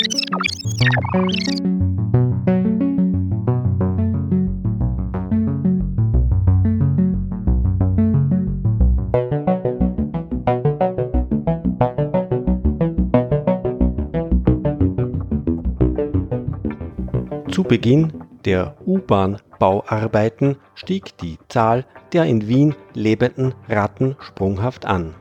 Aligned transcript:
Zu 0.00 0.06
Beginn 17.64 18.12
der 18.46 18.76
U-Bahn-Bauarbeiten 18.86 20.56
stieg 20.74 21.18
die 21.18 21.36
Zahl 21.48 21.84
der 22.14 22.24
in 22.24 22.48
Wien 22.48 22.74
lebenden 22.94 23.54
Ratten 23.68 24.16
sprunghaft 24.20 24.86
an. 24.86 25.14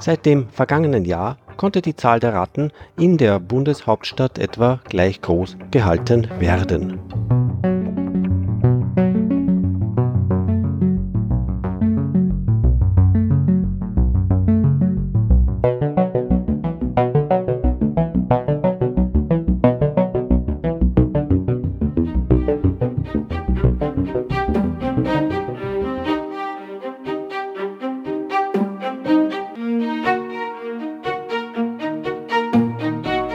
Seit 0.00 0.26
dem 0.26 0.48
vergangenen 0.48 1.04
Jahr 1.04 1.36
konnte 1.56 1.82
die 1.82 1.96
Zahl 1.96 2.20
der 2.20 2.34
Ratten 2.34 2.70
in 2.98 3.16
der 3.16 3.40
Bundeshauptstadt 3.40 4.38
etwa 4.38 4.80
gleich 4.88 5.20
groß 5.20 5.56
gehalten 5.70 6.28
werden 6.38 7.00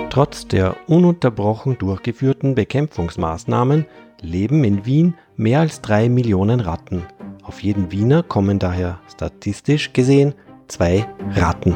Trotz 0.10 0.48
der 0.48 0.76
ununterbrochen 0.88 1.78
durchgeführten 1.78 2.56
Bekämpfungsmaßnahmen 2.56 3.86
leben 4.22 4.64
in 4.64 4.84
Wien 4.84 5.14
mehr 5.36 5.60
als 5.60 5.82
drei 5.82 6.10
Millionen 6.10 6.62
Ratten. 6.62 7.04
Auf 7.44 7.62
jeden 7.62 7.92
Wiener 7.92 8.24
kommen 8.24 8.58
daher 8.58 9.00
statistisch 9.08 9.94
gesehen 9.94 10.34
zwei 10.68 11.08
Ratten. 11.36 11.76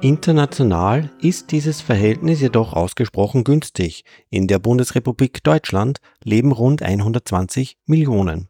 International 0.00 1.08
ist 1.20 1.52
dieses 1.52 1.80
Verhältnis 1.80 2.40
jedoch 2.40 2.72
ausgesprochen 2.72 3.44
günstig. 3.44 4.04
In 4.28 4.48
der 4.48 4.58
Bundesrepublik 4.58 5.44
Deutschland 5.44 5.98
leben 6.24 6.50
rund 6.50 6.82
120 6.82 7.78
Millionen 7.86 8.48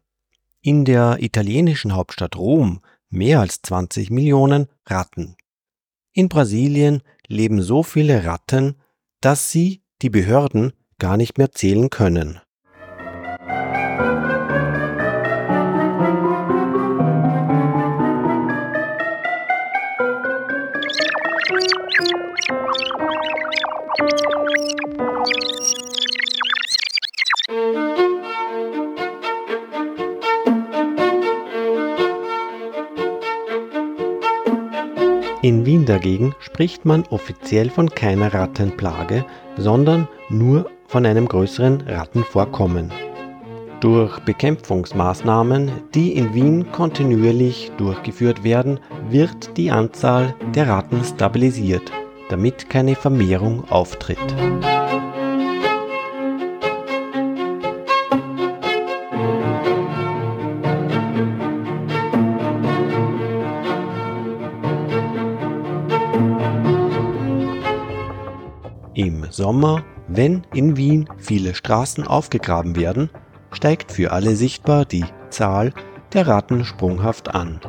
in 0.63 0.85
der 0.85 1.21
italienischen 1.21 1.93
Hauptstadt 1.93 2.35
Rom 2.37 2.81
mehr 3.09 3.41
als 3.41 3.61
20 3.61 4.09
Millionen 4.09 4.67
Ratten. 4.87 5.35
In 6.13 6.29
Brasilien 6.29 7.03
leben 7.27 7.61
so 7.61 7.83
viele 7.83 8.25
Ratten, 8.25 8.75
dass 9.21 9.51
sie 9.51 9.83
die 10.01 10.09
Behörden 10.09 10.73
gar 10.99 11.17
nicht 11.17 11.37
mehr 11.37 11.51
zählen 11.51 11.89
können. 11.89 12.39
In 35.43 35.65
Wien 35.65 35.83
dagegen 35.83 36.33
spricht 36.39 36.85
man 36.85 37.03
offiziell 37.09 37.69
von 37.69 37.89
keiner 37.89 38.33
Rattenplage, 38.33 39.25
sondern 39.57 40.07
nur 40.29 40.71
von 40.87 41.05
einem 41.05 41.27
größeren 41.27 41.81
Rattenvorkommen. 41.81 42.93
Durch 43.81 44.19
Bekämpfungsmaßnahmen, 44.19 45.69
die 45.93 46.13
in 46.13 46.33
Wien 46.33 46.71
kontinuierlich 46.71 47.73
durchgeführt 47.75 48.45
werden, 48.45 48.79
wird 49.09 49.57
die 49.57 49.69
Anzahl 49.69 50.33
der 50.55 50.69
Ratten 50.69 51.03
stabilisiert, 51.03 51.91
damit 52.29 52.69
keine 52.69 52.95
Vermehrung 52.95 53.69
auftritt. 53.69 54.19
Im 68.95 69.25
Sommer, 69.31 69.83
wenn 70.07 70.43
in 70.53 70.77
Wien 70.77 71.09
viele 71.17 71.55
Straßen 71.55 72.05
aufgegraben 72.05 72.75
werden, 72.75 73.09
steigt 73.51 73.91
für 73.91 74.11
alle 74.11 74.35
sichtbar 74.35 74.85
die 74.85 75.05
Zahl 75.29 75.73
der 76.13 76.27
Ratten 76.27 76.63
sprunghaft 76.63 77.33
an. 77.33 77.59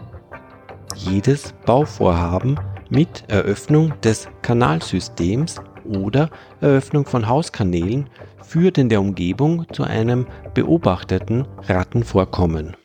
Jedes 0.95 1.55
Bauvorhaben 1.65 2.61
mit 2.91 3.25
Eröffnung 3.29 3.95
des 4.03 4.29
Kanalsystems 4.43 5.63
oder 5.87 6.29
Eröffnung 6.61 7.07
von 7.07 7.27
Hauskanälen 7.27 8.11
führt 8.43 8.77
in 8.77 8.91
der 8.91 9.01
Umgebung 9.01 9.67
zu 9.73 9.85
einem 9.85 10.27
beobachteten 10.53 11.47
Rattenvorkommen. 11.63 12.77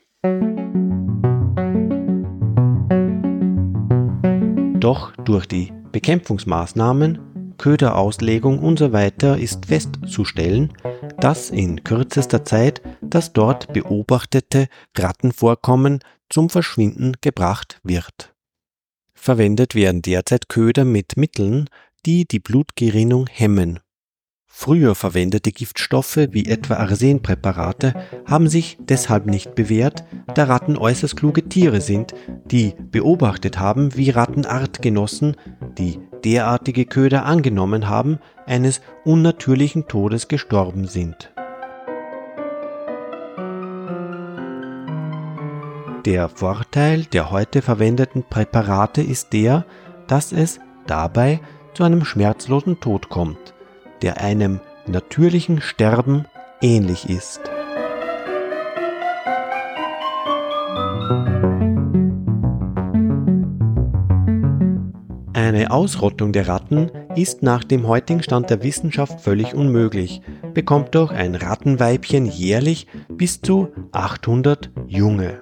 Doch 4.79 5.11
durch 5.25 5.45
die 5.45 5.73
Bekämpfungsmaßnahmen 5.91 7.19
Köderauslegung 7.59 8.63
usw. 8.63 9.11
ist 9.39 9.67
festzustellen, 9.67 10.73
dass 11.19 11.51
in 11.51 11.83
kürzester 11.83 12.43
Zeit 12.43 12.81
das 13.01 13.33
dort 13.33 13.71
beobachtete 13.71 14.67
Rattenvorkommen 14.97 15.99
zum 16.29 16.49
Verschwinden 16.49 17.13
gebracht 17.21 17.79
wird. 17.83 18.33
Verwendet 19.13 19.75
werden 19.75 20.01
derzeit 20.01 20.49
Köder 20.49 20.85
mit 20.85 21.17
Mitteln, 21.17 21.69
die 22.05 22.25
die 22.25 22.39
Blutgerinnung 22.39 23.27
hemmen 23.27 23.79
Früher 24.51 24.93
verwendete 24.93 25.53
Giftstoffe 25.53 26.17
wie 26.31 26.45
etwa 26.47 26.73
Arsenpräparate 26.73 27.93
haben 28.25 28.49
sich 28.49 28.77
deshalb 28.81 29.25
nicht 29.25 29.55
bewährt, 29.55 30.03
da 30.35 30.43
Ratten 30.43 30.75
äußerst 30.75 31.15
kluge 31.15 31.47
Tiere 31.47 31.79
sind, 31.79 32.13
die 32.45 32.73
beobachtet 32.91 33.57
haben, 33.57 33.95
wie 33.95 34.09
Rattenartgenossen, 34.09 35.37
die 35.77 35.99
derartige 36.23 36.85
Köder 36.85 37.25
angenommen 37.25 37.87
haben, 37.87 38.19
eines 38.45 38.81
unnatürlichen 39.05 39.87
Todes 39.87 40.27
gestorben 40.27 40.87
sind. 40.87 41.31
Der 46.05 46.29
Vorteil 46.29 47.03
der 47.05 47.29
heute 47.29 47.61
verwendeten 47.61 48.23
Präparate 48.23 49.01
ist 49.01 49.33
der, 49.33 49.65
dass 50.07 50.31
es 50.31 50.59
dabei 50.87 51.39
zu 51.73 51.83
einem 51.83 52.05
schmerzlosen 52.05 52.79
Tod 52.79 53.09
kommt 53.09 53.53
der 54.01 54.21
einem 54.21 54.59
natürlichen 54.87 55.61
Sterben 55.61 56.25
ähnlich 56.61 57.09
ist. 57.09 57.41
Eine 65.39 65.71
Ausrottung 65.71 66.33
der 66.33 66.49
Ratten 66.49 66.91
ist 67.15 67.43
nach 67.43 67.63
dem 67.63 67.87
heutigen 67.87 68.21
Stand 68.21 68.49
der 68.49 68.61
Wissenschaft 68.61 69.21
völlig 69.21 69.53
unmöglich, 69.55 70.21
bekommt 70.53 70.95
doch 70.95 71.11
ein 71.11 71.33
Rattenweibchen 71.33 72.25
jährlich 72.25 72.87
bis 73.07 73.39
zu 73.39 73.69
800 73.93 74.69
Junge. 74.85 75.39